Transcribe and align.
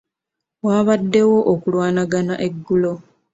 Waabaddewo 0.65 1.39
okulwanagana 1.53 2.33
eggulo. 2.47 2.93